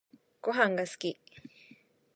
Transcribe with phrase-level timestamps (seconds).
[0.41, 1.19] ごはんが好き